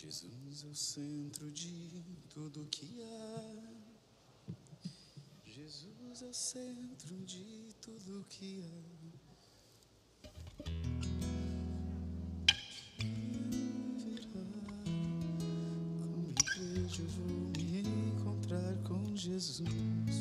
[0.00, 4.52] Jesus é o centro de tudo que há.
[5.44, 8.82] Jesus é o centro de tudo que há.
[9.02, 9.18] Virá.
[16.00, 20.17] Como igreja eu vou me encontrar com Jesus.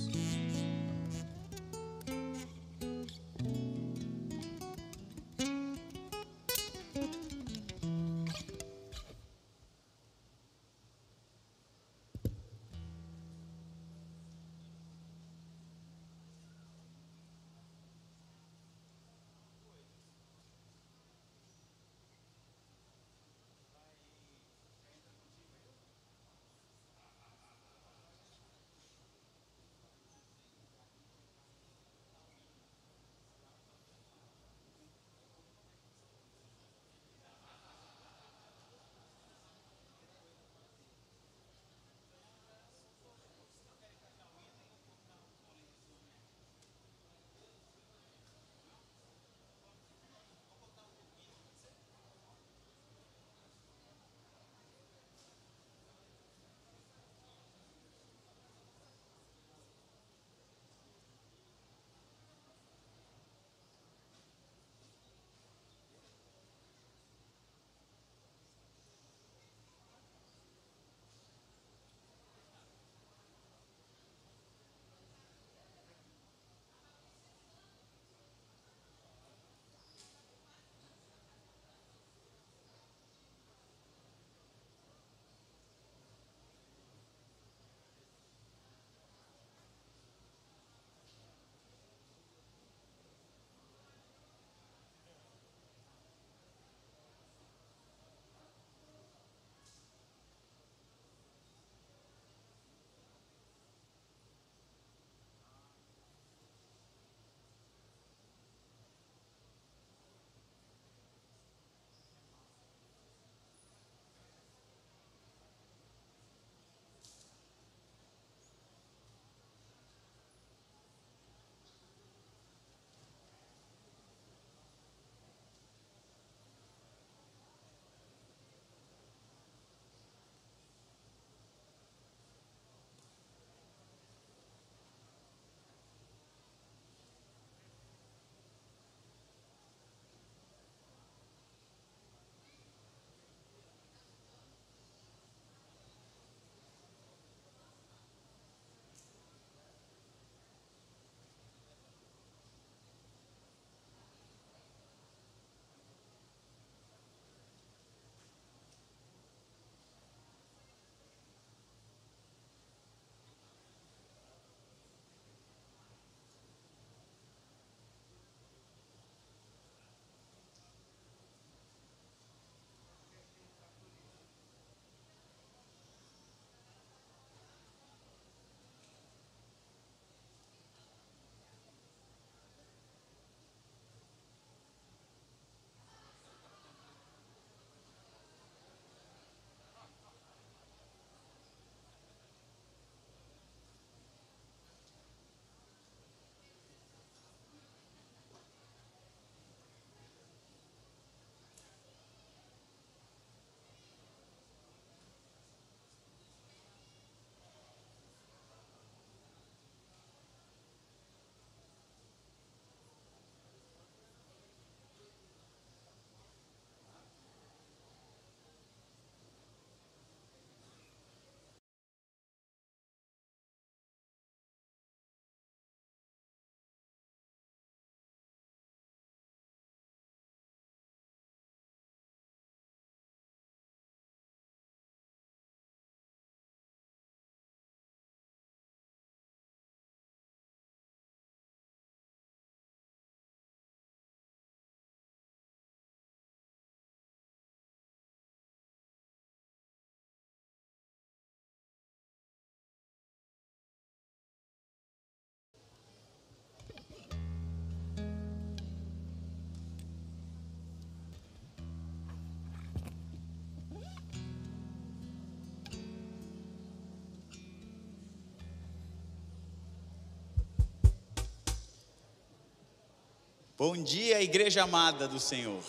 [273.57, 275.63] Bom dia, igreja amada do Senhor.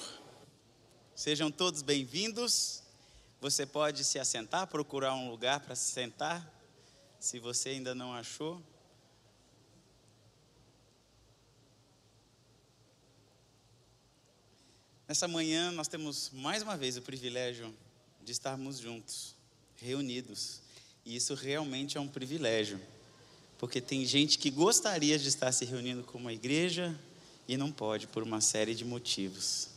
[1.14, 2.82] Sejam todos bem-vindos
[3.40, 6.46] Você pode se assentar, procurar um lugar para se sentar,
[7.18, 8.62] se você ainda não achou.
[15.08, 17.74] Nessa manhã nós temos mais uma vez o privilégio
[18.22, 19.34] de estarmos juntos,
[19.76, 20.60] reunidos.
[21.06, 22.78] E isso realmente é um privilégio,
[23.56, 26.94] porque tem gente que gostaria de estar se reunindo com uma igreja
[27.48, 29.68] e não pode por uma série de motivos.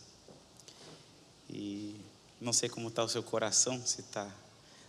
[1.50, 1.95] E
[2.39, 4.29] não sei como está o seu coração, se está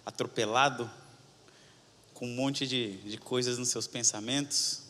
[0.04, 0.90] atropelado
[2.12, 4.80] com um monte de, de coisas nos seus pensamentos.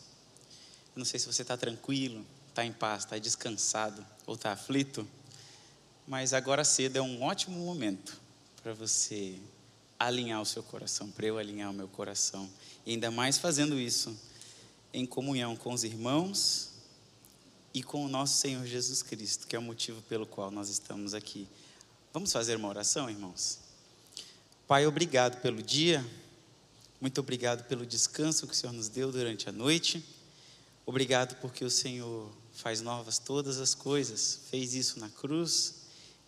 [0.95, 5.07] não sei se você está tranquilo, está em paz, está descansado ou está aflito.
[6.07, 8.19] Mas agora cedo é um ótimo momento
[8.61, 9.37] para você
[9.99, 12.49] alinhar o seu coração, para eu alinhar o meu coração.
[12.85, 14.17] E ainda mais fazendo isso
[14.91, 16.72] em comunhão com os irmãos
[17.73, 21.13] e com o nosso Senhor Jesus Cristo, que é o motivo pelo qual nós estamos
[21.13, 21.47] aqui.
[22.13, 23.59] Vamos fazer uma oração, irmãos?
[24.67, 26.05] Pai, obrigado pelo dia,
[27.01, 30.05] muito obrigado pelo descanso que o Senhor nos deu durante a noite.
[30.85, 35.75] Obrigado porque o Senhor faz novas todas as coisas, fez isso na cruz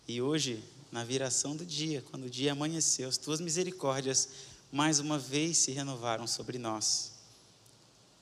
[0.08, 4.28] e hoje, na viração do dia, quando o dia amanheceu, as tuas misericórdias
[4.72, 7.12] mais uma vez se renovaram sobre nós.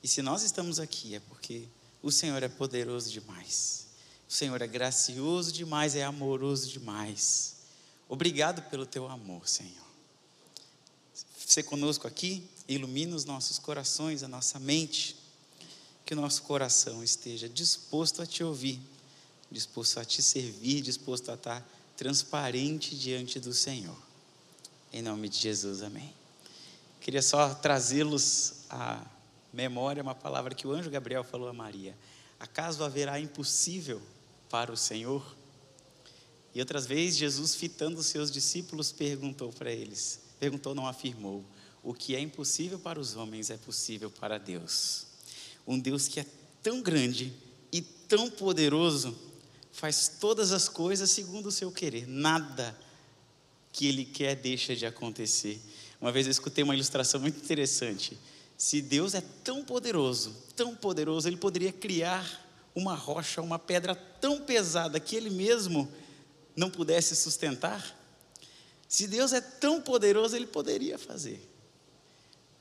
[0.03, 1.65] E se nós estamos aqui é porque
[2.05, 3.87] o Senhor é poderoso demais.
[4.29, 7.55] O Senhor é gracioso demais, é amoroso demais.
[8.07, 9.83] Obrigado pelo teu amor, Senhor.
[11.47, 15.15] Ser conosco aqui, ilumina os nossos corações, a nossa mente,
[16.05, 18.79] que o nosso coração esteja disposto a te ouvir,
[19.49, 21.67] disposto a te servir, disposto a estar
[21.97, 23.97] transparente diante do Senhor.
[24.93, 26.13] Em nome de Jesus, amém.
[27.01, 29.03] Queria só trazê-los à
[29.55, 31.97] memória uma palavra que o anjo Gabriel falou a Maria:
[32.39, 34.01] Acaso haverá impossível
[34.49, 35.35] para o Senhor?
[36.53, 41.43] E outras vezes, Jesus, fitando os seus discípulos, perguntou para eles: perguntou, não afirmou,
[41.81, 45.07] o que é impossível para os homens é possível para Deus.
[45.65, 46.25] Um Deus que é
[46.61, 47.33] tão grande
[47.71, 49.17] e tão poderoso
[49.71, 52.07] faz todas as coisas segundo o seu querer.
[52.07, 52.77] Nada
[53.71, 55.59] que ele quer deixa de acontecer.
[55.99, 58.17] Uma vez eu escutei uma ilustração muito interessante.
[58.57, 64.41] Se Deus é tão poderoso, tão poderoso, ele poderia criar uma rocha, uma pedra tão
[64.41, 65.91] pesada que ele mesmo
[66.55, 67.97] não pudesse sustentar.
[68.87, 71.41] Se Deus é tão poderoso, ele poderia fazer.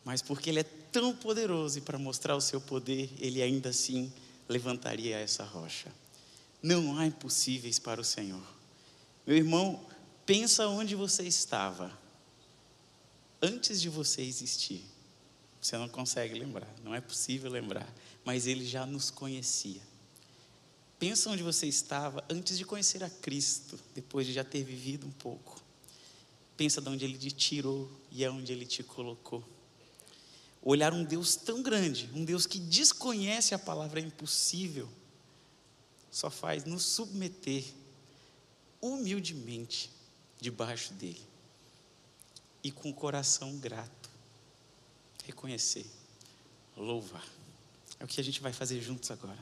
[0.05, 4.13] Mas porque ele é tão poderoso e para mostrar o seu poder, ele ainda assim
[4.49, 5.91] levantaria essa rocha.
[6.63, 8.43] Não há impossíveis para o Senhor.
[9.27, 9.85] Meu irmão,
[10.27, 11.91] pensa onde você estava
[13.41, 14.94] antes de você existir.
[15.65, 17.91] Você não consegue lembrar, não é possível lembrar,
[18.23, 19.81] mas ele já nos conhecia.
[20.99, 25.11] Pensa onde você estava antes de conhecer a Cristo, depois de já ter vivido um
[25.11, 25.59] pouco.
[26.55, 29.43] Pensa de onde ele te tirou e aonde ele te colocou.
[30.61, 34.87] Olhar um Deus tão grande, um Deus que desconhece a palavra impossível
[36.11, 37.65] só faz nos submeter
[38.83, 39.91] humildemente
[40.39, 41.27] debaixo dele
[42.63, 44.04] e com o coração grato,
[45.27, 45.87] reconhecer,
[46.77, 47.25] louvar.
[47.99, 49.39] É o que a gente vai fazer juntos agora.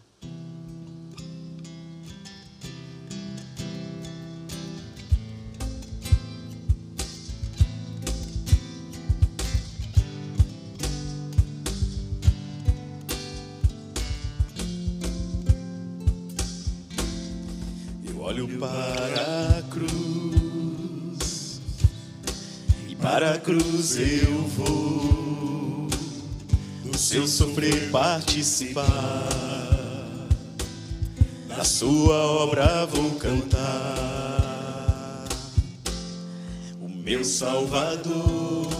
[18.32, 21.60] olho para a cruz
[22.88, 25.01] e para a cruz eu vou
[27.12, 28.86] seu sofrer participar
[31.46, 33.58] da sua obra vou cantar
[36.80, 38.70] o meu Salvador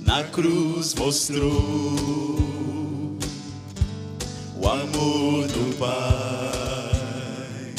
[0.00, 1.50] na cruz mostrou
[4.60, 7.74] o amor do Pai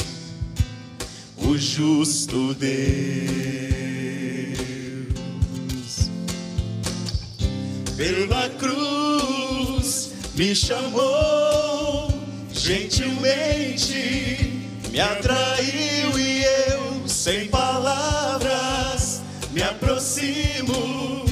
[1.36, 3.61] o justo Deus.
[8.02, 12.12] Pela cruz me chamou
[12.52, 13.94] gentilmente,
[14.90, 21.31] me atraiu e eu, sem palavras, me aproximo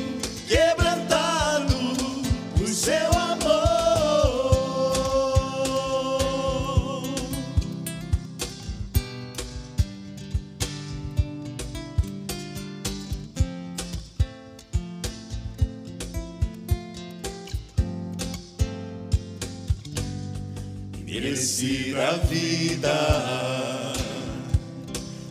[22.81, 23.93] dá,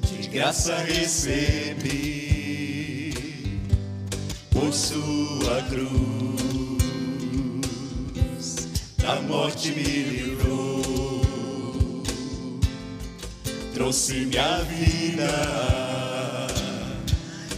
[0.04, 1.90] de graça recebi
[4.52, 6.80] por sua cruz.
[8.98, 10.82] Da morte me livrou.
[13.74, 15.30] Trouxe minha vida.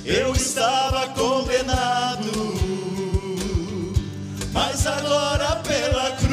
[0.06, 2.52] Eu estava condenado
[4.54, 6.32] mas agora pela cruz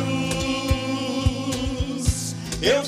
[2.61, 2.85] eu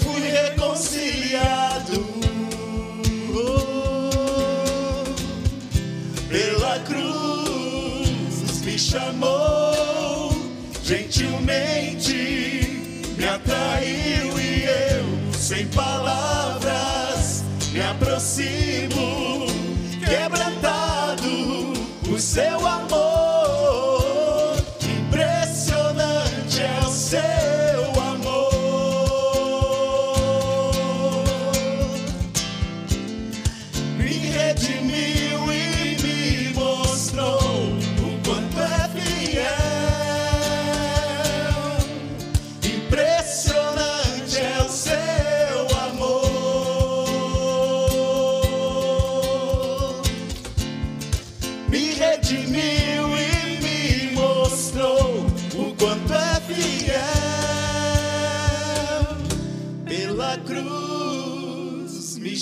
[8.91, 10.33] chamou,
[10.83, 12.13] gentilmente
[13.17, 19.47] me atraiu e eu, sem palavras, me aproximo,
[20.05, 21.73] quebrantado
[22.05, 23.10] por seu amor.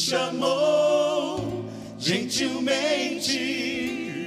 [0.09, 1.67] chamou
[1.99, 3.31] gentilmente,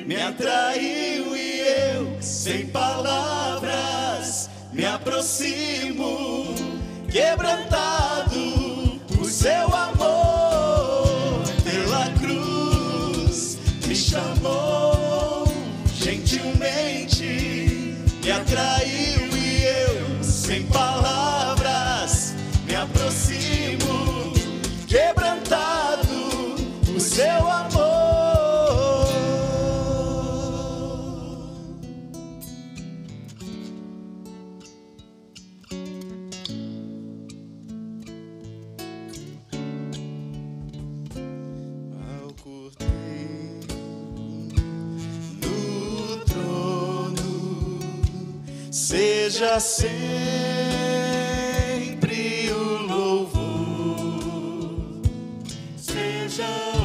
[0.05, 1.59] me atraiu e
[1.95, 6.53] eu, sem palavras, me aproximo,
[7.09, 9.90] quebrantado por seu amor.
[49.51, 49.91] para sempre
[52.53, 54.23] o louvor
[55.75, 56.80] seja.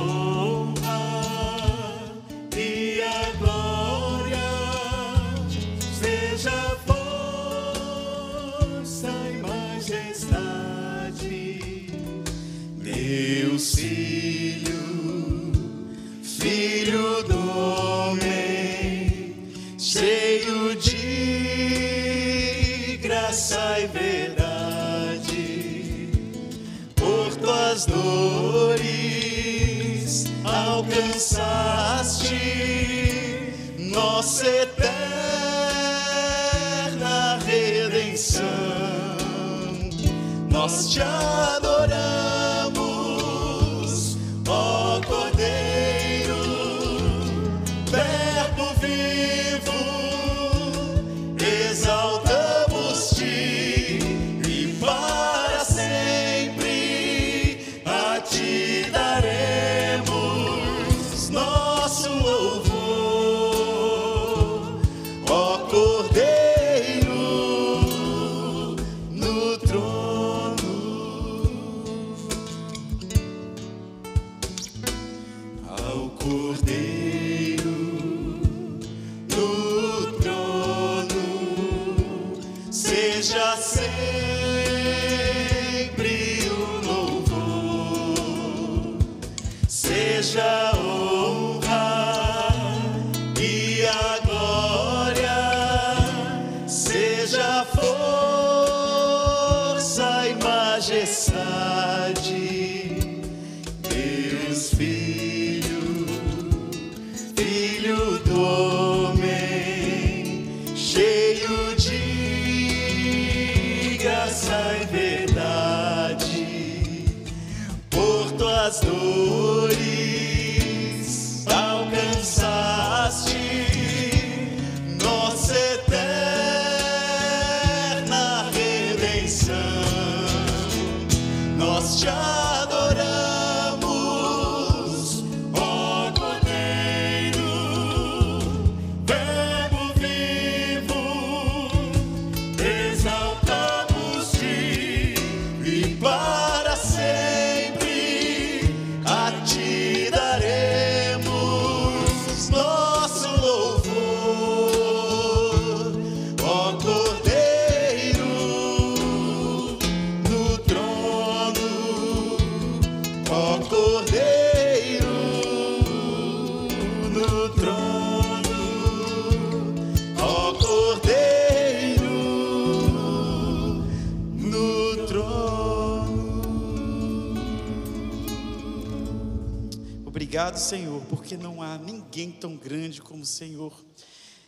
[180.47, 183.85] Obrigado, Senhor, porque não há ninguém tão grande como o Senhor.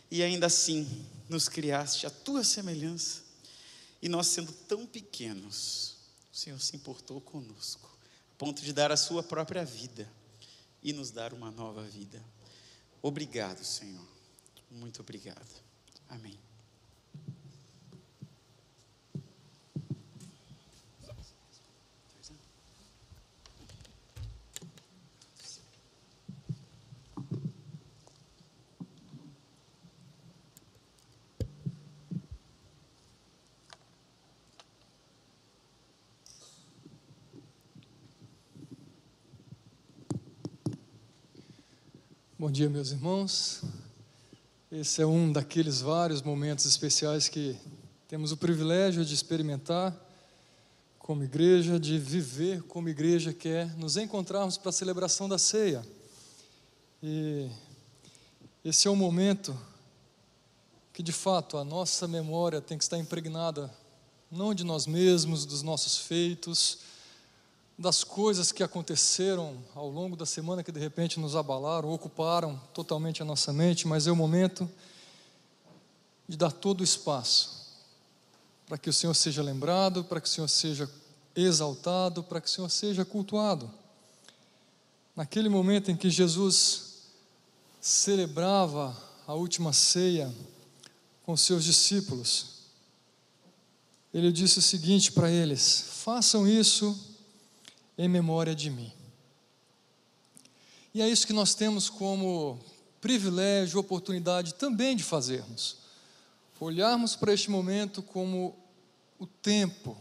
[0.09, 0.87] E ainda assim,
[1.27, 3.21] nos criaste a tua semelhança.
[4.01, 5.97] E nós, sendo tão pequenos,
[6.31, 7.89] o Senhor se importou conosco,
[8.31, 10.09] a ponto de dar a sua própria vida
[10.81, 12.23] e nos dar uma nova vida.
[13.01, 14.07] Obrigado, Senhor.
[14.71, 15.61] Muito obrigado.
[16.07, 16.48] Amém.
[42.49, 43.61] Bom dia, meus irmãos.
[44.71, 47.55] Esse é um daqueles vários momentos especiais que
[48.07, 49.95] temos o privilégio de experimentar
[50.97, 55.85] como igreja, de viver como igreja, que é nos encontrarmos para a celebração da ceia.
[57.03, 57.51] E
[58.65, 59.55] esse é um momento
[60.91, 63.71] que, de fato, a nossa memória tem que estar impregnada
[64.31, 66.79] não de nós mesmos, dos nossos feitos,
[67.79, 73.21] das coisas que aconteceram ao longo da semana que de repente nos abalaram, ocuparam totalmente
[73.21, 74.69] a nossa mente, mas é o momento
[76.27, 77.57] de dar todo o espaço
[78.67, 80.91] para que o Senhor seja lembrado, para que o Senhor seja
[81.33, 83.71] exaltado, para que o Senhor seja cultuado.
[85.15, 87.05] Naquele momento em que Jesus
[87.79, 90.35] celebrava a última ceia
[91.23, 92.57] com seus discípulos,
[94.13, 97.08] ele disse o seguinte para eles: façam isso
[97.99, 98.93] em memória de mim.
[100.93, 102.57] E é isso que nós temos como
[103.01, 105.77] privilégio, oportunidade também de fazermos.
[106.61, 108.55] Olharmos para este momento como
[109.19, 109.97] o tempo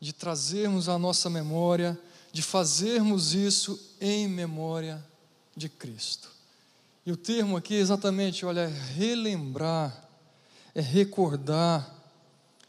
[0.00, 1.98] de trazermos à nossa memória,
[2.32, 5.04] de fazermos isso em memória
[5.56, 6.30] de Cristo.
[7.04, 10.08] E o termo aqui é exatamente, olha, é relembrar,
[10.74, 11.92] é recordar,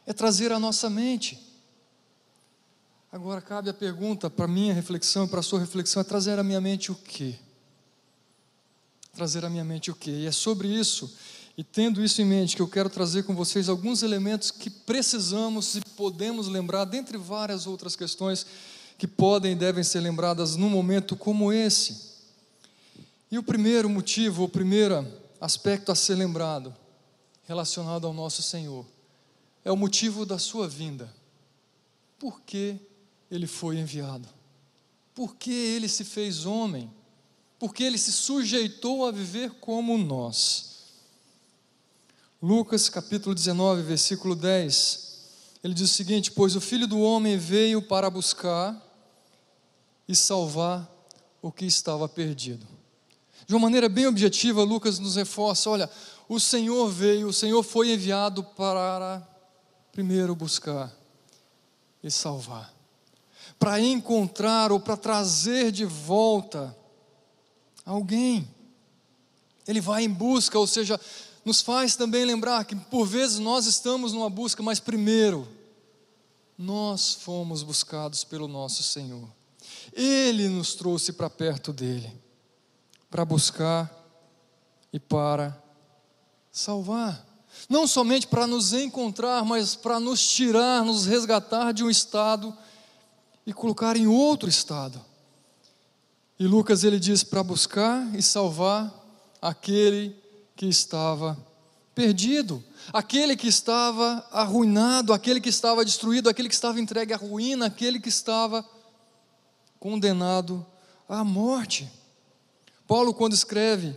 [0.05, 1.39] é trazer à nossa mente.
[3.15, 6.43] Agora cabe a pergunta para minha reflexão e para a sua reflexão: é trazer à
[6.43, 7.35] minha mente o quê?
[9.13, 10.11] Trazer à minha mente o quê?
[10.11, 11.15] E é sobre isso,
[11.57, 15.75] e tendo isso em mente, que eu quero trazer com vocês alguns elementos que precisamos
[15.77, 18.45] e podemos lembrar, dentre várias outras questões
[18.97, 22.15] que podem e devem ser lembradas num momento como esse.
[23.31, 25.07] E o primeiro motivo, o primeiro
[25.39, 26.75] aspecto a ser lembrado,
[27.47, 28.85] relacionado ao nosso Senhor,
[29.63, 31.09] é o motivo da sua vinda.
[32.19, 32.77] Por que
[33.29, 34.27] ele foi enviado?
[35.13, 36.91] Por que ele se fez homem?
[37.57, 40.75] Porque ele se sujeitou a viver como nós.
[42.41, 45.05] Lucas capítulo 19, versículo 10.
[45.63, 48.79] Ele diz o seguinte: Pois o filho do homem veio para buscar
[50.07, 50.87] e salvar
[51.41, 52.67] o que estava perdido.
[53.47, 55.89] De uma maneira bem objetiva, Lucas nos reforça: olha,
[56.27, 59.25] o Senhor veio, o Senhor foi enviado para
[59.93, 60.93] primeiro buscar
[62.03, 62.74] e salvar
[63.57, 66.75] para encontrar ou para trazer de volta
[67.85, 68.47] alguém.
[69.67, 70.99] Ele vai em busca, ou seja,
[71.43, 75.47] nos faz também lembrar que por vezes nós estamos numa busca, mas primeiro,
[76.57, 79.27] nós fomos buscados pelo nosso Senhor.
[79.93, 82.11] Ele nos trouxe para perto dele,
[83.09, 83.91] para buscar
[84.91, 85.61] e para
[86.51, 87.25] salvar.
[87.69, 92.55] Não somente para nos encontrar, mas para nos tirar, nos resgatar de um estado
[93.45, 94.99] e colocar em outro estado.
[96.39, 98.93] E Lucas ele diz para buscar e salvar
[99.41, 100.15] aquele
[100.55, 101.37] que estava
[101.93, 107.67] perdido, aquele que estava arruinado, aquele que estava destruído, aquele que estava entregue à ruína,
[107.67, 108.65] aquele que estava
[109.79, 110.65] condenado
[111.07, 111.89] à morte.
[112.87, 113.95] Paulo, quando escreve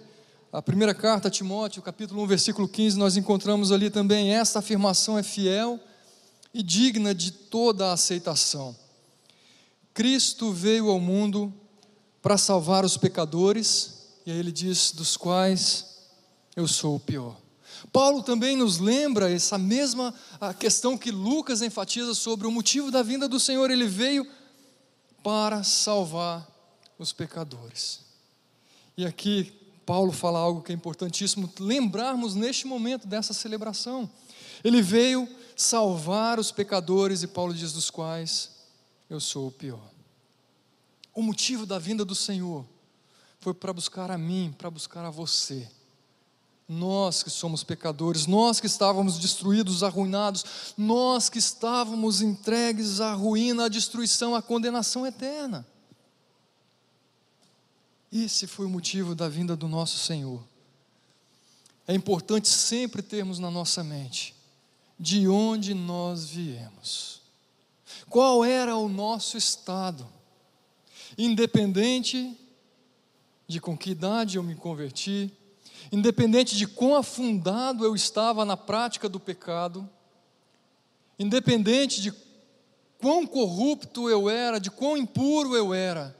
[0.52, 5.18] a primeira carta a Timóteo, capítulo 1, versículo 15, nós encontramos ali também esta afirmação
[5.18, 5.80] é fiel
[6.54, 8.76] e digna de toda a aceitação.
[9.98, 11.52] Cristo veio ao mundo
[12.22, 16.06] para salvar os pecadores, e aí ele diz: dos quais
[16.54, 17.36] eu sou o pior.
[17.92, 20.14] Paulo também nos lembra essa mesma
[20.60, 23.72] questão que Lucas enfatiza sobre o motivo da vinda do Senhor.
[23.72, 24.24] Ele veio
[25.20, 26.46] para salvar
[26.96, 27.98] os pecadores.
[28.96, 29.52] E aqui
[29.84, 34.08] Paulo fala algo que é importantíssimo lembrarmos neste momento dessa celebração.
[34.62, 38.57] Ele veio salvar os pecadores, e Paulo diz: dos quais
[39.08, 39.90] eu sou o pior.
[41.14, 42.64] O motivo da vinda do Senhor
[43.40, 45.68] foi para buscar a mim, para buscar a você.
[46.68, 53.64] Nós que somos pecadores, nós que estávamos destruídos, arruinados, nós que estávamos entregues à ruína,
[53.64, 55.66] à destruição, à condenação eterna.
[58.12, 60.42] Esse foi o motivo da vinda do nosso Senhor.
[61.86, 64.34] É importante sempre termos na nossa mente
[65.00, 67.17] de onde nós viemos,
[68.08, 70.06] qual era o nosso estado,
[71.16, 72.36] independente
[73.46, 75.32] de com que idade eu me converti,
[75.90, 79.88] independente de quão afundado eu estava na prática do pecado,
[81.18, 82.12] independente de
[83.00, 86.16] quão corrupto eu era, de quão impuro eu era,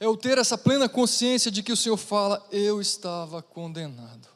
[0.00, 4.28] é eu ter essa plena consciência de que o Senhor fala: eu estava condenado,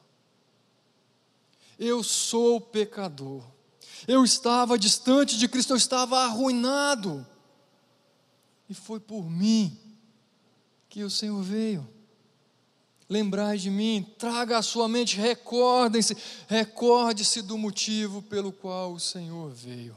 [1.77, 3.43] eu sou pecador,
[4.07, 7.25] eu estava distante de Cristo, eu estava arruinado,
[8.69, 9.77] e foi por mim
[10.89, 11.87] que o Senhor veio
[13.09, 16.15] lembrai de mim, traga à sua mente, recordem-se,
[16.47, 19.95] recorde-se do motivo pelo qual o Senhor veio.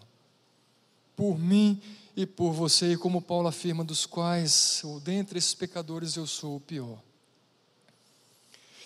[1.16, 1.80] Por mim
[2.16, 6.56] e por você, e como Paulo afirma, dos quais, ou dentre esses pecadores, eu sou
[6.56, 6.98] o pior.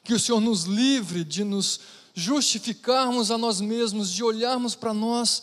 [0.03, 1.81] Que o Senhor nos livre de nos
[2.14, 5.42] justificarmos a nós mesmos, de olharmos para nós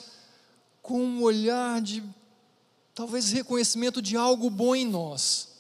[0.82, 2.04] com um olhar de
[2.96, 5.52] talvez reconhecimento de algo bom em nós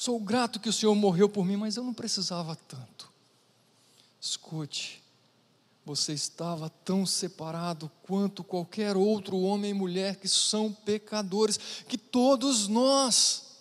[0.00, 3.12] Sou grato que o Senhor morreu por mim, mas eu não precisava tanto.
[4.18, 5.02] Escute,
[5.84, 12.66] você estava tão separado quanto qualquer outro homem e mulher que são pecadores, que todos
[12.66, 13.58] nós,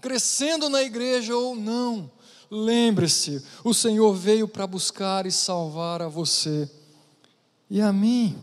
[0.00, 2.10] crescendo na igreja ou não,
[2.54, 6.70] lembre-se, o Senhor veio para buscar e salvar a você
[7.68, 8.38] e a mim.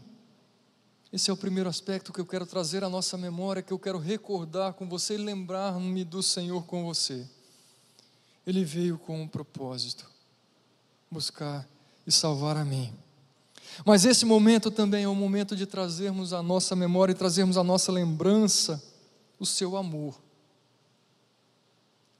[1.12, 3.98] Esse é o primeiro aspecto que eu quero trazer à nossa memória, que eu quero
[3.98, 7.28] recordar com você e lembrar-me do Senhor com você.
[8.46, 10.10] Ele veio com um propósito:
[11.10, 11.68] buscar
[12.06, 12.94] e salvar a mim.
[13.86, 17.64] Mas esse momento também é o momento de trazermos à nossa memória e trazermos à
[17.64, 18.82] nossa lembrança
[19.40, 20.20] o seu amor.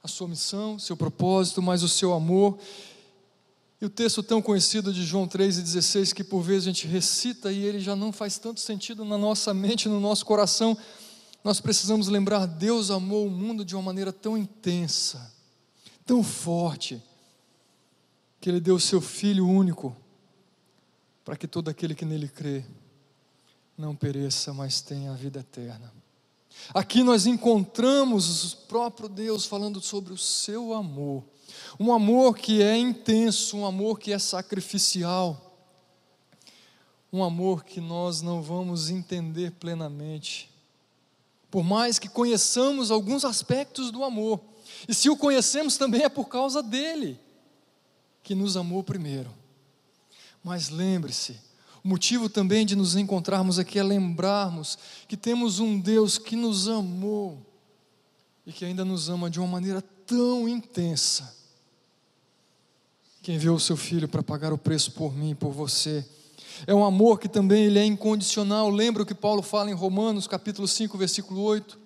[0.02, 2.58] A sua missão, seu propósito, mas o seu amor
[3.82, 7.64] e o texto tão conhecido de João 3,16, que por vezes a gente recita e
[7.64, 10.78] ele já não faz tanto sentido na nossa mente, no nosso coração,
[11.42, 15.34] nós precisamos lembrar: Deus amou o mundo de uma maneira tão intensa,
[16.06, 17.02] tão forte,
[18.40, 19.96] que Ele deu o seu Filho único,
[21.24, 22.64] para que todo aquele que nele crê
[23.76, 25.92] não pereça, mas tenha a vida eterna.
[26.74, 31.24] Aqui nós encontramos o próprio Deus falando sobre o seu amor
[31.78, 35.58] um amor que é intenso, um amor que é sacrificial,
[37.12, 40.50] um amor que nós não vamos entender plenamente.
[41.50, 44.40] Por mais que conheçamos alguns aspectos do amor,
[44.88, 47.20] e se o conhecemos também é por causa dele,
[48.22, 49.30] que nos amou primeiro.
[50.42, 51.38] Mas lembre-se,
[51.84, 56.68] o motivo também de nos encontrarmos aqui é lembrarmos que temos um Deus que nos
[56.68, 57.44] amou
[58.46, 61.36] e que ainda nos ama de uma maneira tão intensa
[63.20, 66.04] que enviou o seu filho para pagar o preço por mim e por você.
[66.66, 68.68] É um amor que também ele é incondicional.
[68.68, 71.78] Lembra o que Paulo fala em Romanos, capítulo 5, versículo 8?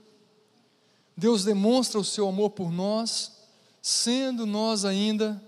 [1.16, 3.32] Deus demonstra o seu amor por nós,
[3.80, 5.42] sendo nós ainda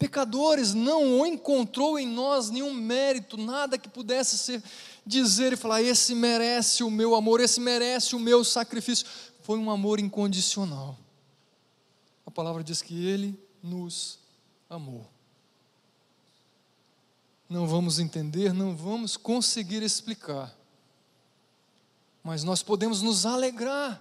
[0.00, 4.62] pecadores, não encontrou em nós nenhum mérito, nada que pudesse ser
[5.04, 9.06] dizer e falar: esse merece o meu amor, esse merece o meu sacrifício.
[9.42, 10.98] Foi um amor incondicional.
[12.24, 14.18] A palavra diz que ele nos
[14.70, 15.04] amor.
[17.46, 20.56] Não vamos entender, não vamos conseguir explicar,
[22.22, 24.00] mas nós podemos nos alegrar,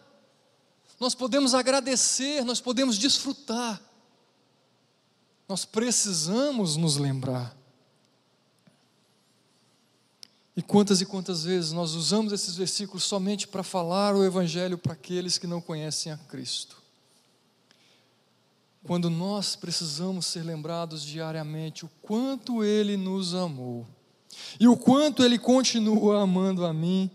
[0.98, 3.82] nós podemos agradecer, nós podemos desfrutar.
[5.50, 7.58] Nós precisamos nos lembrar.
[10.56, 14.94] E quantas e quantas vezes nós usamos esses versículos somente para falar o Evangelho para
[14.94, 16.80] aqueles que não conhecem a Cristo
[18.84, 23.86] quando nós precisamos ser lembrados diariamente o quanto Ele nos amou
[24.60, 27.10] e o quanto Ele continua amando a mim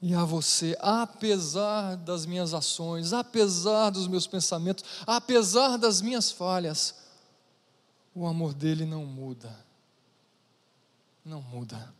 [0.00, 6.94] e a você, apesar das minhas ações, apesar dos meus pensamentos, apesar das minhas falhas,
[8.16, 9.54] o amor dele não muda.
[11.24, 11.94] Não muda.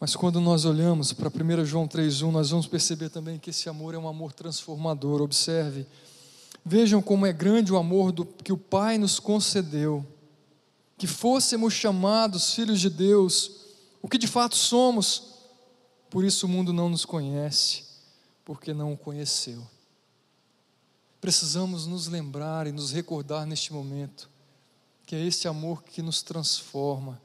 [0.00, 3.94] Mas quando nós olhamos para 1 João 3,1, nós vamos perceber também que esse amor
[3.94, 5.20] é um amor transformador.
[5.20, 5.86] Observe
[6.64, 10.06] Vejam como é grande o amor do, que o Pai nos concedeu,
[10.98, 13.52] que fôssemos chamados filhos de Deus,
[14.02, 15.34] o que de fato somos,
[16.10, 17.84] por isso o mundo não nos conhece,
[18.44, 19.66] porque não o conheceu.
[21.20, 24.28] Precisamos nos lembrar e nos recordar neste momento
[25.08, 27.18] que é esse amor que nos transforma.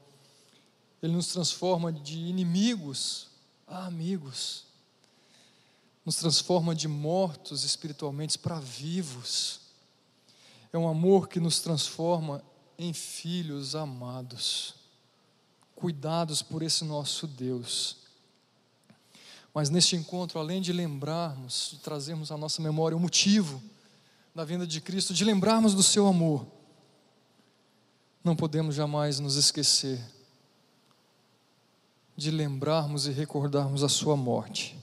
[1.02, 3.28] Ele nos transforma de inimigos
[3.66, 4.64] a amigos.
[6.02, 9.60] Nos transforma de mortos espiritualmente para vivos.
[10.72, 12.42] É um amor que nos transforma
[12.78, 14.74] em filhos amados,
[15.76, 17.98] cuidados por esse nosso Deus.
[19.52, 23.62] Mas neste encontro, além de lembrarmos, de trazermos à nossa memória o motivo
[24.34, 26.46] da vinda de Cristo, de lembrarmos do seu amor,
[28.22, 30.00] não podemos jamais nos esquecer
[32.16, 34.76] de lembrarmos e recordarmos a sua morte.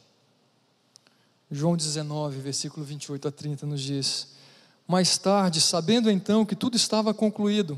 [1.50, 4.30] João 19, versículo 28 a 30 nos diz:
[4.88, 7.78] Mais tarde, sabendo então que tudo estava concluído,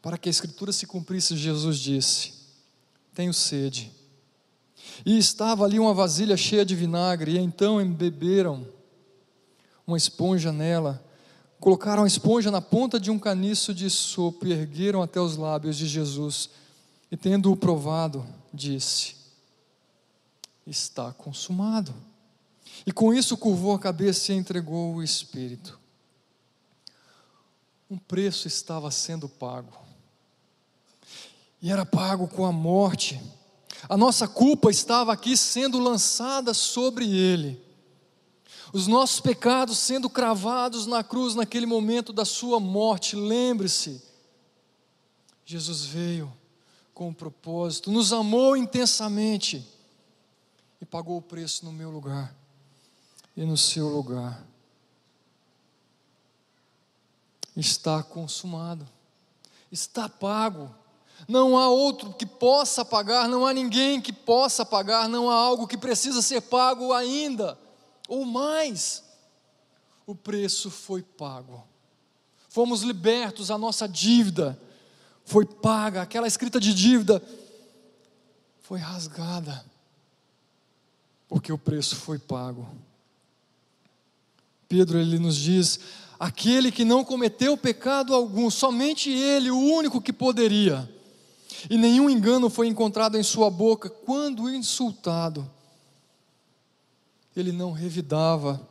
[0.00, 2.32] para que a Escritura se cumprisse, Jesus disse:
[3.14, 3.92] Tenho sede.
[5.06, 8.66] E estava ali uma vasilha cheia de vinagre, e então embeberam
[9.86, 11.04] uma esponja nela,
[11.60, 15.76] colocaram a esponja na ponta de um caniço de sopo e ergueram até os lábios
[15.76, 16.50] de Jesus.
[17.10, 19.16] E tendo-o provado, disse:
[20.66, 21.94] Está consumado.
[22.86, 25.78] E com isso curvou a cabeça e entregou o Espírito.
[27.90, 29.76] Um preço estava sendo pago.
[31.60, 33.20] E era pago com a morte.
[33.88, 37.71] A nossa culpa estava aqui sendo lançada sobre ele
[38.72, 43.14] os nossos pecados sendo cravados na cruz naquele momento da sua morte.
[43.14, 44.02] Lembre-se,
[45.44, 46.32] Jesus veio
[46.94, 49.66] com um propósito, nos amou intensamente
[50.80, 52.34] e pagou o preço no meu lugar
[53.36, 54.42] e no seu lugar.
[57.54, 58.88] Está consumado,
[59.70, 60.74] está pago.
[61.28, 65.68] Não há outro que possa pagar, não há ninguém que possa pagar, não há algo
[65.68, 67.58] que precisa ser pago ainda
[68.08, 69.02] ou mais,
[70.06, 71.64] o preço foi pago.
[72.48, 74.60] Fomos libertos, a nossa dívida
[75.24, 77.22] foi paga, aquela escrita de dívida
[78.60, 79.64] foi rasgada,
[81.28, 82.68] porque o preço foi pago.
[84.68, 85.80] Pedro ele nos diz:
[86.18, 90.88] aquele que não cometeu pecado algum, somente ele, o único que poderia,
[91.70, 95.48] e nenhum engano foi encontrado em sua boca quando insultado
[97.34, 98.68] ele não revidava.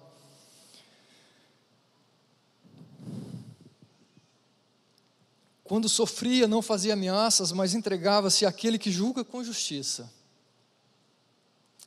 [5.64, 10.12] Quando sofria, não fazia ameaças, mas entregava-se àquele que julga com justiça.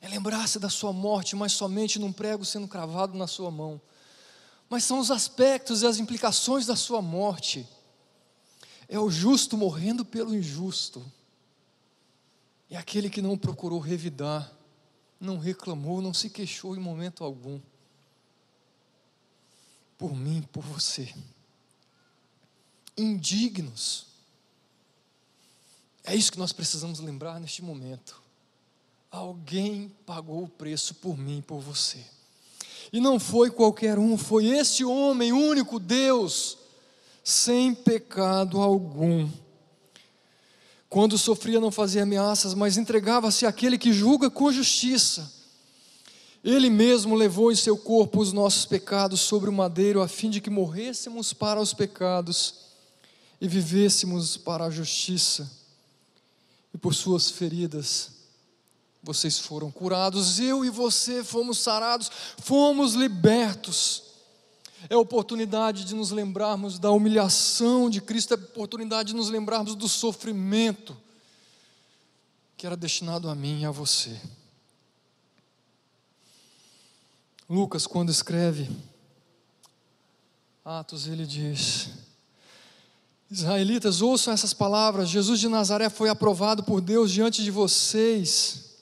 [0.01, 3.79] É lembrar-se da sua morte, mas somente num prego sendo cravado na sua mão.
[4.69, 7.67] Mas são os aspectos e as implicações da sua morte.
[8.89, 11.05] É o justo morrendo pelo injusto.
[12.69, 14.51] É aquele que não procurou revidar
[15.19, 17.59] não reclamou, não se queixou em momento algum.
[19.97, 21.13] Por mim, por você.
[22.97, 24.07] Indignos.
[26.03, 28.21] É isso que nós precisamos lembrar neste momento.
[29.09, 32.05] Alguém pagou o preço por mim, por você.
[32.91, 36.57] E não foi qualquer um, foi esse homem único, Deus,
[37.23, 39.29] sem pecado algum
[40.95, 45.29] quando sofria, não fazia ameaças, mas entregava-se àquele que julga com justiça.
[46.41, 50.39] Ele mesmo levou em seu corpo os nossos pecados sobre o madeiro, a fim de
[50.39, 52.53] que morrêssemos para os pecados
[53.41, 55.51] e vivêssemos para a justiça.
[56.73, 58.11] E por suas feridas,
[59.03, 64.14] vocês foram curados, eu e você fomos sarados, fomos libertos
[64.89, 69.87] é oportunidade de nos lembrarmos da humilhação de Cristo, é oportunidade de nos lembrarmos do
[69.87, 70.95] sofrimento
[72.57, 74.19] que era destinado a mim e a você.
[77.49, 78.69] Lucas, quando escreve
[80.63, 81.89] Atos, ele diz:
[83.29, 85.09] Israelitas, ouçam essas palavras.
[85.09, 88.77] Jesus de Nazaré foi aprovado por Deus diante de vocês,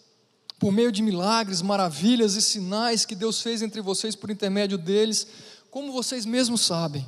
[0.57, 5.27] por meio de milagres, maravilhas e sinais que Deus fez entre vocês por intermédio deles
[5.73, 7.03] como vocês mesmos sabem.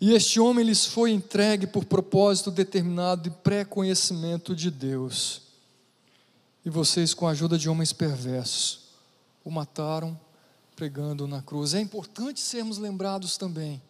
[0.00, 5.42] E este homem lhes foi entregue por propósito determinado e pré-conhecimento de Deus.
[6.64, 8.80] E vocês, com a ajuda de homens perversos,
[9.44, 10.18] o mataram
[10.74, 11.74] pregando na cruz.
[11.74, 13.82] É importante sermos lembrados também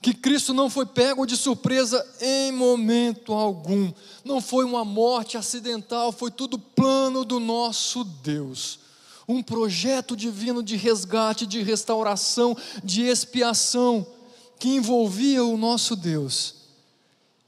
[0.00, 3.92] que Cristo não foi pego de surpresa em momento algum,
[4.24, 8.85] não foi uma morte acidental, foi tudo plano do nosso Deus
[9.28, 14.06] um projeto divino de resgate, de restauração, de expiação,
[14.58, 16.54] que envolvia o nosso Deus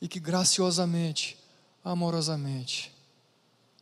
[0.01, 1.38] e que graciosamente,
[1.85, 2.93] amorosamente,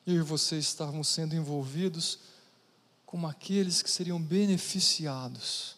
[0.07, 2.19] eu e você estávamos sendo envolvidos
[3.05, 5.77] como aqueles que seriam beneficiados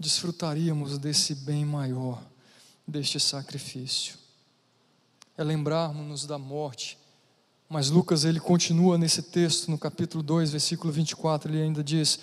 [0.00, 2.22] desfrutaríamos desse bem maior,
[2.88, 4.16] deste sacrifício.
[5.36, 6.96] É lembrarmos-nos da morte.
[7.72, 12.18] Mas Lucas ele continua nesse texto no capítulo 2, versículo 24, ele ainda diz: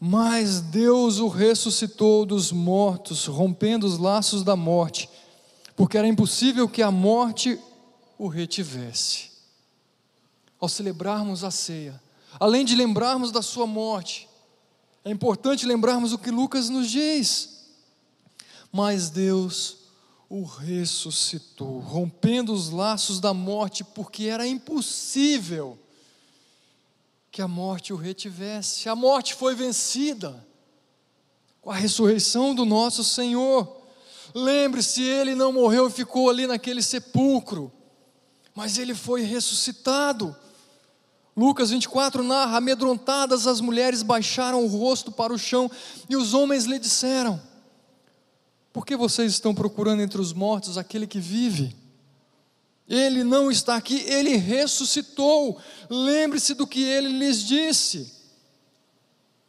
[0.00, 5.10] "Mas Deus o ressuscitou dos mortos, rompendo os laços da morte,
[5.76, 7.60] porque era impossível que a morte
[8.16, 9.30] o retivesse."
[10.58, 12.00] Ao celebrarmos a ceia,
[12.40, 14.26] além de lembrarmos da sua morte,
[15.04, 17.66] é importante lembrarmos o que Lucas nos diz.
[18.72, 19.81] Mas Deus
[20.34, 25.78] o ressuscitou, rompendo os laços da morte, porque era impossível
[27.30, 28.88] que a morte o retivesse.
[28.88, 30.42] A morte foi vencida
[31.60, 33.76] com a ressurreição do nosso Senhor.
[34.34, 37.70] Lembre-se, ele não morreu e ficou ali naquele sepulcro,
[38.54, 40.34] mas ele foi ressuscitado.
[41.36, 45.70] Lucas 24 narra: amedrontadas as mulheres baixaram o rosto para o chão
[46.08, 47.38] e os homens lhe disseram:
[48.72, 51.76] Por que vocês estão procurando entre os mortos aquele que vive?
[52.88, 55.58] Ele não está aqui, ele ressuscitou.
[55.88, 58.22] Lembre-se do que ele lhes disse.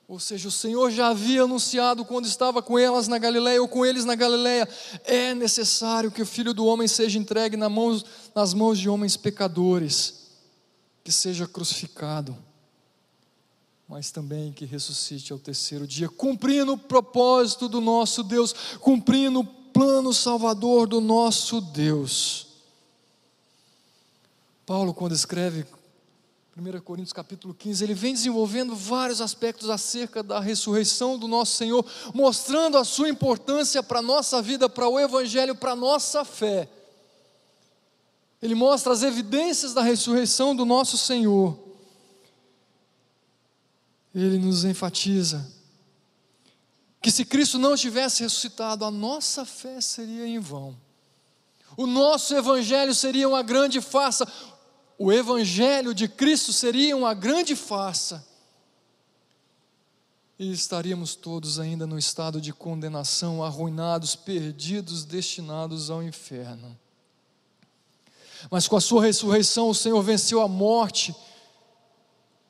[0.07, 3.85] Ou seja, o Senhor já havia anunciado quando estava com elas na Galileia ou com
[3.85, 4.67] eles na Galileia,
[5.05, 8.05] é necessário que o Filho do homem seja entregue nas mãos,
[8.35, 10.27] nas mãos de homens pecadores
[11.03, 12.37] que seja crucificado,
[13.93, 19.45] mas também que ressuscite ao terceiro dia, cumprindo o propósito do nosso Deus, cumprindo o
[19.45, 22.47] plano salvador do nosso Deus.
[24.65, 25.63] Paulo, quando escreve
[26.57, 31.85] 1 Coríntios capítulo 15, ele vem desenvolvendo vários aspectos acerca da ressurreição do nosso Senhor,
[32.15, 36.67] mostrando a sua importância para a nossa vida, para o Evangelho, para a nossa fé.
[38.41, 41.62] Ele mostra as evidências da ressurreição do nosso Senhor.
[44.13, 45.51] Ele nos enfatiza
[47.01, 50.77] que se Cristo não tivesse ressuscitado, a nossa fé seria em vão.
[51.75, 54.25] O nosso evangelho seria uma grande farsa.
[54.97, 58.25] O evangelho de Cristo seria uma grande farsa.
[60.39, 66.79] E estaríamos todos ainda no estado de condenação, arruinados, perdidos, destinados ao inferno.
[68.49, 71.13] Mas com a sua ressurreição, o Senhor venceu a morte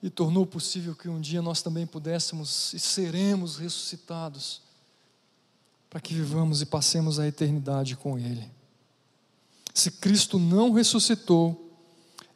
[0.04, 4.62] e tornou possível que um dia nós também pudéssemos e seremos ressuscitados,
[5.90, 8.52] para que vivamos e passemos a eternidade com Ele.
[9.74, 11.72] Se Cristo não ressuscitou,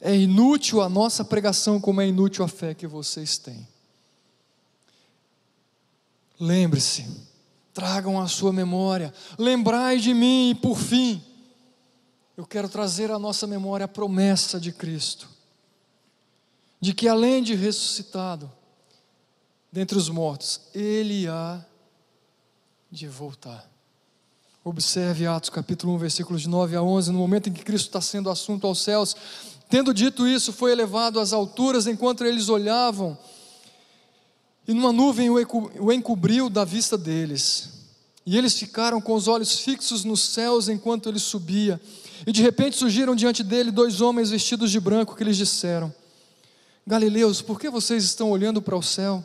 [0.00, 3.68] é inútil a nossa pregação, como é inútil a fé que vocês têm.
[6.40, 7.06] Lembre-se,
[7.74, 11.22] tragam a sua memória, lembrai de mim, e por fim,
[12.34, 15.28] eu quero trazer à nossa memória a promessa de Cristo,
[16.80, 18.50] de que além de ressuscitado
[19.70, 21.64] dentre os mortos, Ele há
[22.90, 23.68] de voltar.
[24.64, 28.00] Observe Atos capítulo 1, versículos de 9 a 11, no momento em que Cristo está
[28.00, 29.16] sendo assunto aos céus,
[29.68, 33.16] tendo dito isso, foi elevado às alturas enquanto eles olhavam,
[34.66, 37.78] e numa nuvem o encobriu da vista deles.
[38.26, 41.80] E eles ficaram com os olhos fixos nos céus enquanto ele subia.
[42.26, 45.90] E de repente surgiram diante dele dois homens vestidos de branco que lhes disseram:
[46.88, 49.22] Galileus, por que vocês estão olhando para o céu?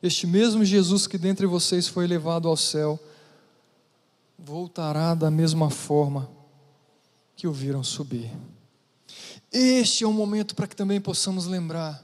[0.00, 2.96] Este mesmo Jesus que dentre vocês foi levado ao céu,
[4.38, 6.30] voltará da mesma forma
[7.34, 8.30] que o viram subir.
[9.50, 12.00] Este é um momento para que também possamos lembrar: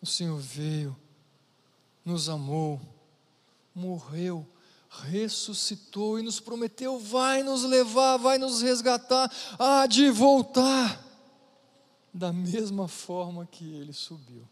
[0.00, 0.96] o Senhor veio,
[2.06, 2.80] nos amou,
[3.74, 4.46] morreu
[5.10, 11.11] ressuscitou e nos prometeu: vai nos levar, vai nos resgatar, há de voltar,
[12.12, 14.46] da mesma forma que ele subiu.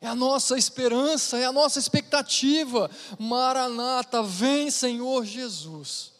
[0.00, 2.90] É a nossa esperança, é a nossa expectativa.
[3.18, 6.12] Maranata, vem Senhor Jesus.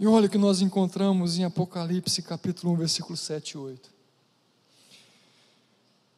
[0.00, 3.90] E olha o que nós encontramos em Apocalipse capítulo 1, versículo 7 e 8.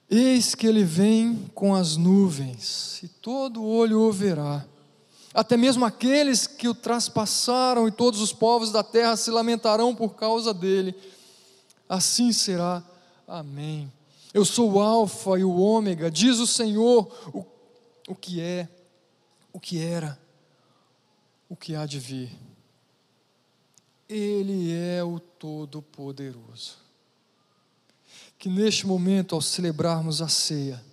[0.09, 4.65] Eis que ele vem com as nuvens, e todo olho o verá
[5.35, 10.15] até mesmo aqueles que o traspassaram, e todos os povos da terra se lamentarão por
[10.15, 10.95] causa dele.
[11.89, 12.83] Assim será.
[13.27, 13.93] Amém.
[14.33, 17.47] Eu sou o Alfa e o Ômega, diz o Senhor, o,
[18.09, 18.69] o que é,
[19.53, 20.19] o que era,
[21.49, 22.37] o que há de vir.
[24.09, 26.79] Ele é o Todo-Poderoso.
[28.37, 30.85] Que neste momento, ao celebrarmos a ceia,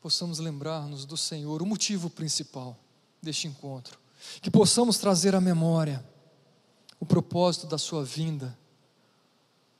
[0.00, 2.76] possamos lembrar-nos do Senhor, o motivo principal
[3.22, 3.98] deste encontro.
[4.40, 6.04] Que possamos trazer à memória
[6.98, 8.56] o propósito da Sua vinda,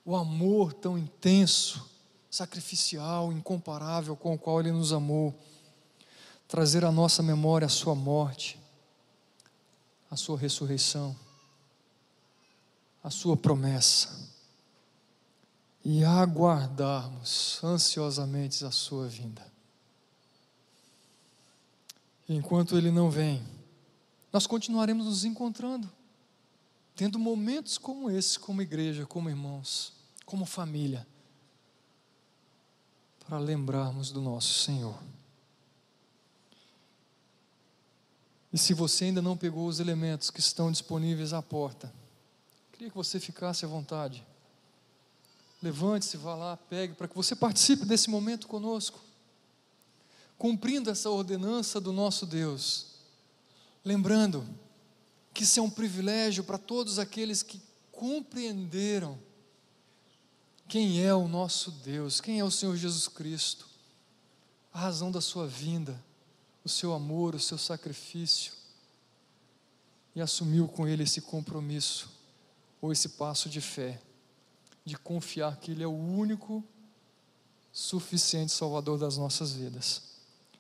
[0.05, 1.89] o amor tão intenso,
[2.31, 5.35] sacrificial, incomparável com o qual Ele nos amou.
[6.47, 8.61] trazer à nossa memória a sua morte,
[10.11, 11.17] a sua ressurreição,
[13.03, 14.31] a sua promessa
[15.85, 19.47] e aguardarmos ansiosamente a sua vinda.
[22.27, 23.43] Enquanto ele não vem,
[24.33, 25.91] nós continuaremos nos encontrando,
[26.95, 29.93] tendo momentos como esse, como igreja, como irmãos,
[30.25, 31.07] como família,
[33.27, 34.97] para lembrarmos do nosso Senhor.
[38.53, 41.93] E se você ainda não pegou os elementos que estão disponíveis à porta,
[42.73, 44.25] queria que você ficasse à vontade.
[45.61, 49.01] Levante-se, vá lá, pegue, para que você participe desse momento conosco,
[50.39, 52.95] cumprindo essa ordenança do nosso Deus.
[53.85, 54.47] Lembrando
[55.35, 57.61] que isso é um privilégio para todos aqueles que
[57.93, 59.19] compreenderam
[60.67, 63.69] quem é o nosso Deus, quem é o Senhor Jesus Cristo,
[64.73, 66.03] a razão da sua vinda
[66.65, 68.53] o seu amor, o seu sacrifício,
[70.17, 72.11] e assumiu com ele esse compromisso,
[72.81, 74.01] ou esse passo de fé,
[74.85, 76.65] de confiar que Ele é o único
[77.73, 80.03] suficiente Salvador das nossas vidas.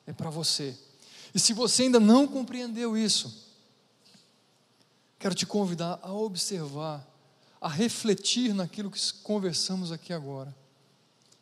[0.06, 0.76] É para você.
[1.34, 3.43] E se você ainda não compreendeu isso,
[5.18, 7.06] quero te convidar a observar,
[7.60, 10.54] a refletir naquilo que conversamos aqui agora.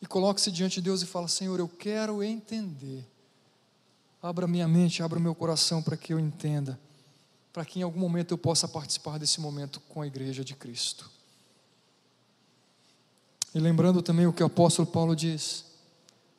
[0.00, 3.06] E coloque-se diante de Deus e fala: Senhor, eu quero entender
[4.22, 6.78] Abra minha mente, abra meu coração para que eu entenda,
[7.52, 11.10] para que em algum momento eu possa participar desse momento com a igreja de Cristo.
[13.52, 15.64] E lembrando também o que o apóstolo Paulo diz,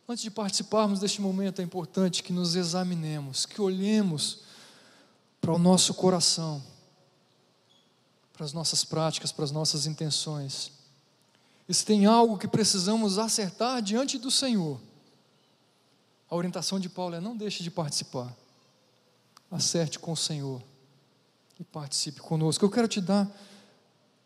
[0.07, 4.39] antes de participarmos deste momento é importante que nos examinemos, que olhemos
[5.41, 6.63] para o nosso coração,
[8.43, 10.69] para as nossas práticas, para as nossas intenções.
[11.67, 14.81] E se tem algo que precisamos acertar diante do Senhor,
[16.29, 18.35] a orientação de Paulo é: não deixe de participar.
[19.49, 20.61] Acerte com o Senhor
[21.57, 22.65] e participe conosco.
[22.65, 23.31] Eu quero te dar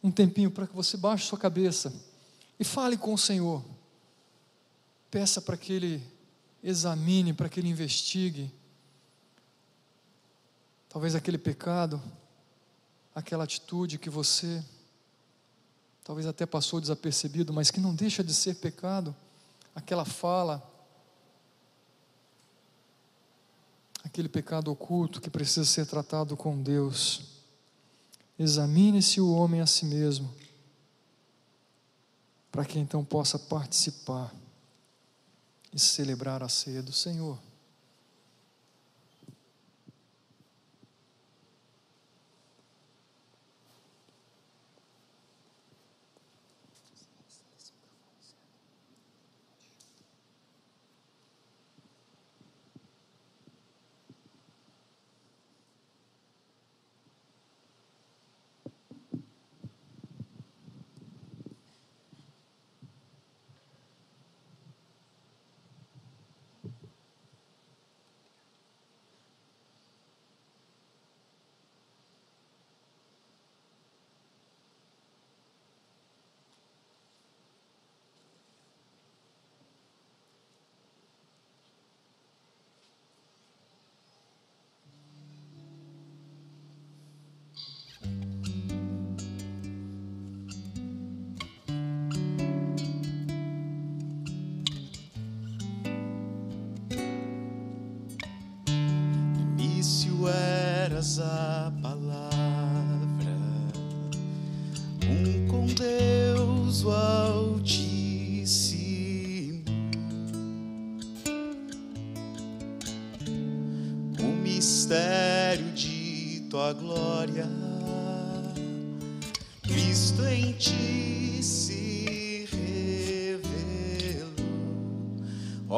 [0.01, 1.93] um tempinho para que você baixe sua cabeça
[2.59, 3.63] e fale com o Senhor.
[5.11, 6.03] Peça para que Ele
[6.63, 8.51] examine, para que Ele investigue.
[10.89, 12.01] Talvez aquele pecado,
[13.17, 14.63] aquela atitude que você
[16.03, 19.13] talvez até passou desapercebido, mas que não deixa de ser pecado,
[19.73, 20.63] aquela fala,
[24.03, 27.23] aquele pecado oculto que precisa ser tratado com Deus.
[28.37, 30.31] Examine-se o homem a si mesmo,
[32.51, 34.31] para que então possa participar
[35.73, 37.39] e celebrar a ceia do Senhor.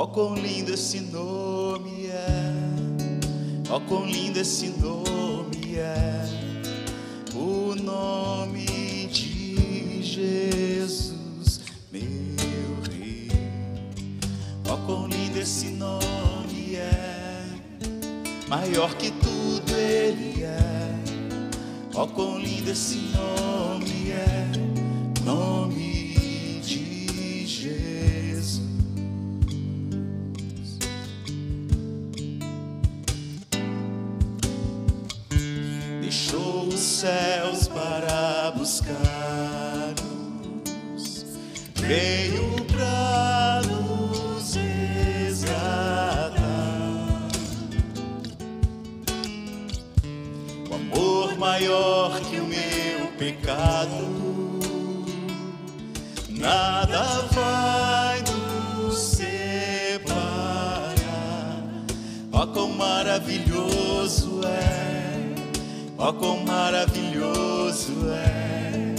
[0.09, 2.53] Quão lindo esse nome é!
[3.69, 6.25] Ó, quão lindo esse nome é,
[7.35, 8.65] o nome
[9.07, 12.01] de Jesus, meu
[12.89, 13.29] Rei.
[14.67, 17.43] Ó, quão lindo esse nome é,
[18.47, 20.57] maior que tudo Ele é.
[21.93, 24.47] Ó, quão lindo esse nome é,
[25.23, 25.88] nome
[62.79, 65.35] maravilhoso é,
[65.97, 68.95] ó, quão maravilhoso é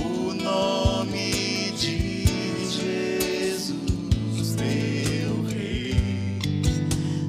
[0.00, 2.24] o nome de
[2.70, 6.38] Jesus, meu Rei.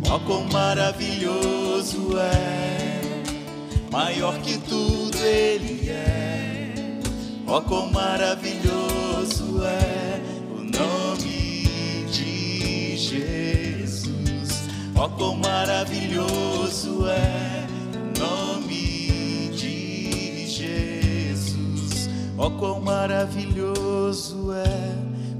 [0.08, 3.02] Ó, quão maravilhoso é,
[3.92, 6.76] maior que tudo Ele é.
[7.48, 8.81] Ó, quão maravilhoso
[15.02, 17.66] Ó, quão maravilhoso é
[17.98, 22.08] o nome de Jesus.
[22.38, 24.64] Ó, quão maravilhoso é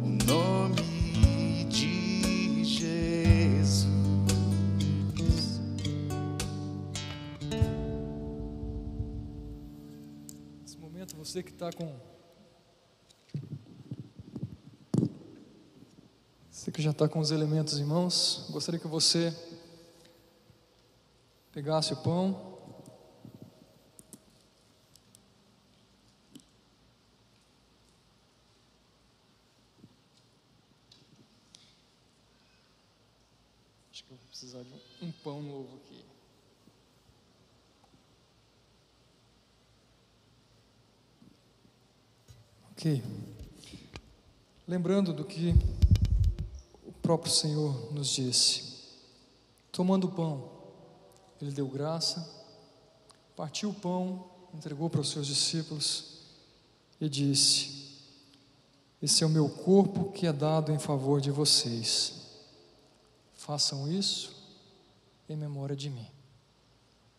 [0.04, 3.86] o nome de Jesus.
[10.60, 11.88] Nesse momento, você que está com.
[16.72, 19.36] Você que já está com os elementos em mãos, gostaria que você
[21.52, 22.58] pegasse o pão.
[33.92, 36.06] Acho que eu vou precisar de um, um pão novo aqui.
[42.72, 43.04] Ok.
[44.66, 45.54] Lembrando do que
[47.12, 48.64] próprio Senhor nos disse.
[49.70, 50.50] Tomando o pão,
[51.42, 52.26] ele deu graça,
[53.36, 56.20] partiu o pão, entregou para os seus discípulos
[57.02, 58.00] e disse:
[59.02, 62.14] Esse é o meu corpo que é dado em favor de vocês.
[63.34, 64.34] Façam isso
[65.28, 66.08] em memória de mim.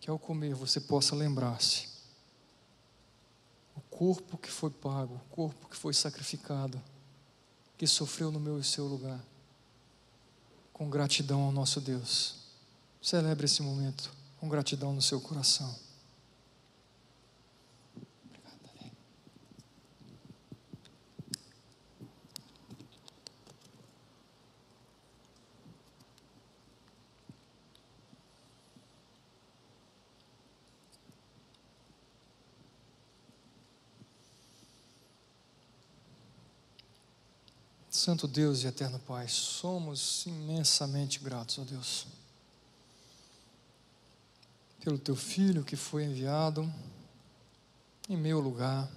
[0.01, 1.87] Que ao comer você possa lembrar-se
[3.77, 6.81] o corpo que foi pago, o corpo que foi sacrificado,
[7.77, 9.23] que sofreu no meu e seu lugar,
[10.83, 12.35] com gratidão ao nosso Deus.
[13.01, 14.11] Celebre esse momento
[14.41, 15.73] com gratidão no seu coração.
[37.93, 42.07] Santo Deus e eterno Pai, somos imensamente gratos a Deus
[44.81, 46.73] pelo teu filho que foi enviado
[48.09, 48.91] em meu lugar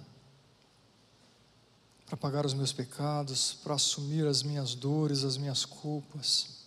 [2.06, 6.64] para pagar os meus pecados, para assumir as minhas dores, as minhas culpas.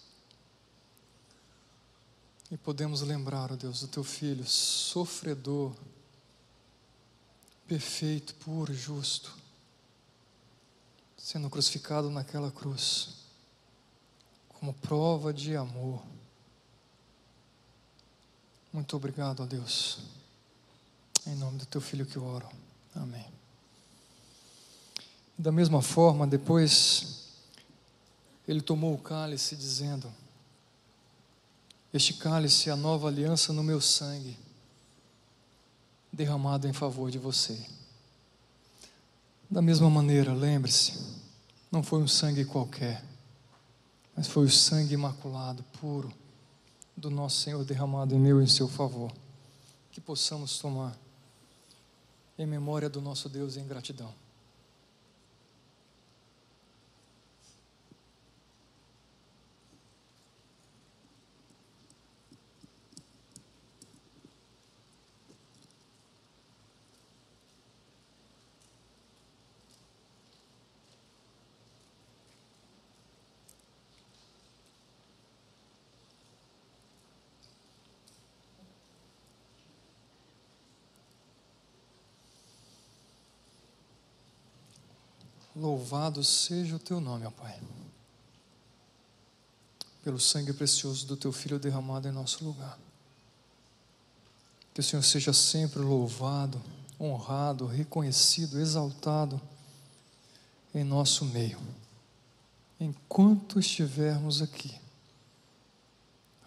[2.51, 5.75] E podemos lembrar, ó Deus, do teu filho sofredor,
[7.67, 9.48] perfeito, puro, justo
[11.19, 13.09] sendo crucificado naquela cruz,
[14.47, 16.01] como prova de amor.
[18.71, 19.99] Muito obrigado a Deus.
[21.27, 22.47] Em nome do teu filho que eu oro.
[22.95, 23.25] Amém.
[25.37, 27.27] Da mesma forma, depois
[28.47, 30.11] ele tomou o cálice, dizendo:
[31.93, 34.37] Este cálice é a nova aliança no meu sangue,
[36.11, 37.78] derramado em favor de você.
[39.49, 40.93] Da mesma maneira, lembre-se,
[41.71, 43.03] não foi um sangue qualquer,
[44.15, 46.13] mas foi o sangue imaculado, puro,
[46.95, 49.11] do nosso Senhor derramado em meu e em seu favor.
[49.91, 50.95] Que possamos tomar
[52.37, 54.13] em memória do nosso Deus e em gratidão.
[85.59, 87.59] Louvado seja o teu nome, ó Pai,
[90.01, 92.79] pelo sangue precioso do teu Filho derramado em nosso lugar.
[94.73, 96.61] Que o Senhor seja sempre louvado,
[96.97, 99.39] honrado, reconhecido, exaltado
[100.73, 101.59] em nosso meio,
[102.79, 104.79] enquanto estivermos aqui,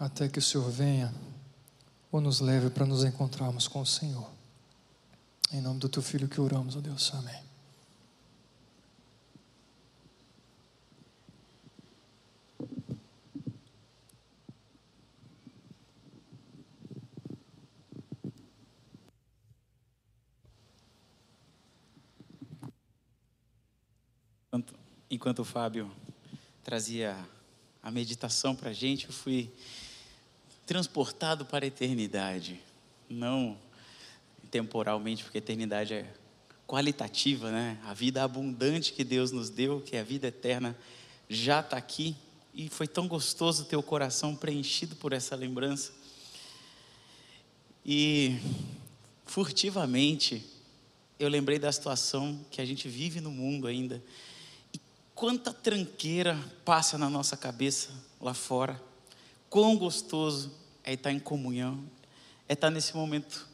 [0.01, 1.13] até que o Senhor venha
[2.11, 4.31] ou nos leve para nos encontrarmos com o Senhor.
[5.53, 7.13] Em nome do teu Filho que oramos, ó Deus.
[7.13, 7.52] Amém.
[25.15, 25.93] Enquanto, o Fábio
[26.65, 27.15] trazia
[27.83, 29.51] a meditação para a gente, eu fui
[30.65, 32.59] transportado para a eternidade.
[33.11, 33.59] Não
[34.51, 36.15] temporalmente, porque a eternidade é
[36.67, 37.79] qualitativa, né?
[37.85, 40.75] A vida abundante que Deus nos deu, que é a vida eterna,
[41.29, 42.17] já está aqui.
[42.55, 45.93] E foi tão gostoso ter o coração preenchido por essa lembrança.
[47.85, 48.39] E
[49.27, 50.43] furtivamente,
[51.21, 54.03] eu lembrei da situação que a gente vive no mundo ainda.
[55.23, 58.83] Quanta tranqueira passa na nossa cabeça lá fora.
[59.49, 60.51] Quão gostoso
[60.83, 61.81] é estar em comunhão,
[62.49, 63.49] é estar nesse momento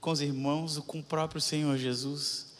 [0.00, 2.52] com os irmãos, com o próprio Senhor Jesus.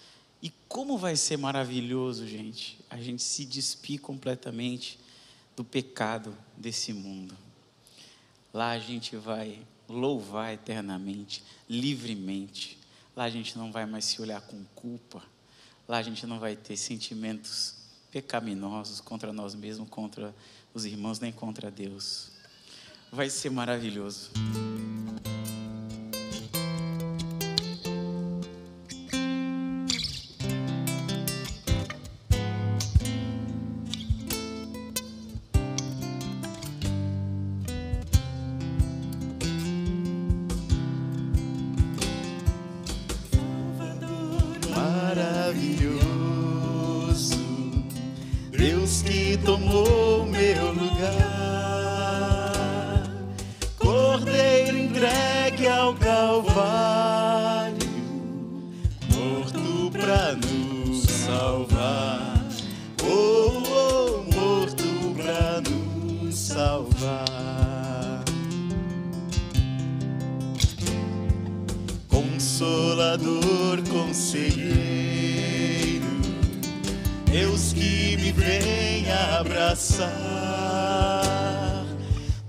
[0.42, 4.98] E como vai ser maravilhoso, gente, a gente se despir completamente
[5.54, 7.38] do pecado desse mundo.
[8.52, 12.76] Lá a gente vai louvar eternamente, livremente.
[13.14, 15.22] Lá a gente não vai mais se olhar com culpa.
[15.86, 17.77] Lá a gente não vai ter sentimentos
[18.10, 20.34] pecaminosos contra nós mesmos, contra
[20.74, 22.30] os irmãos, nem contra Deus.
[23.10, 24.30] Vai ser maravilhoso.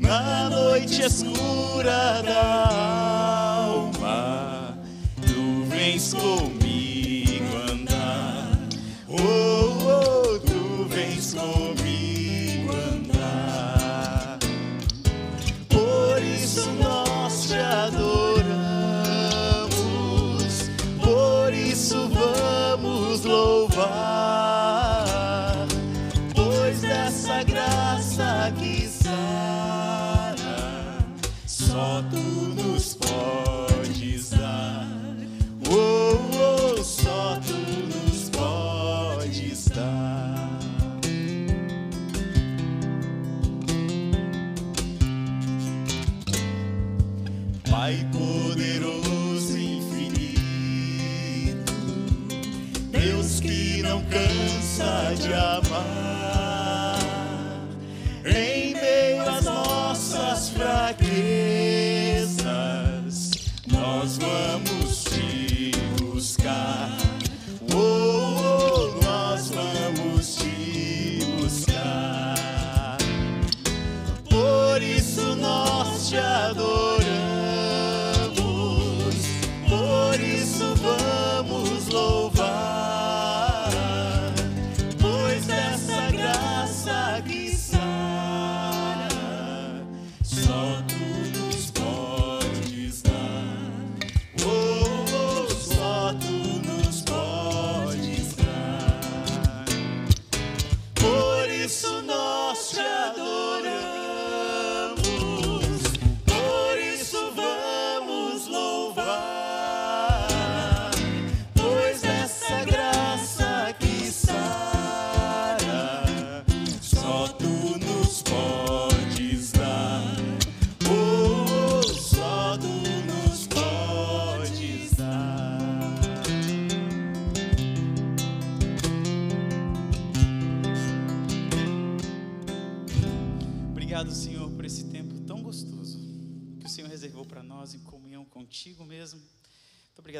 [0.10, 2.66] na noite escura da
[3.62, 4.76] alma,
[5.22, 6.59] tu vens comigo.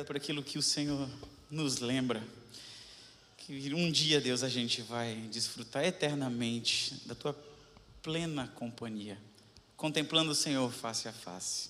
[0.04, 1.10] Por aquilo que o Senhor
[1.50, 2.22] nos lembra.
[3.38, 7.34] Que um dia, Deus, a gente vai desfrutar eternamente da tua
[8.04, 9.18] plena companhia,
[9.78, 11.70] contemplando o Senhor face a face.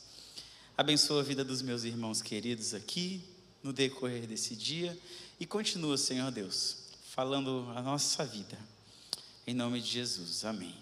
[0.75, 3.21] Abençoa a vida dos meus irmãos queridos aqui,
[3.61, 4.97] no decorrer desse dia,
[5.39, 6.77] e continua, Senhor Deus,
[7.11, 8.57] falando a nossa vida.
[9.45, 10.75] Em nome de Jesus, amém.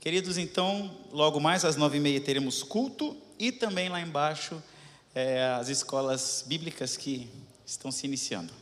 [0.00, 4.62] Queridos, então, logo mais às nove e meia teremos culto e também lá embaixo
[5.14, 7.30] é, as escolas bíblicas que
[7.66, 8.52] estão se iniciando.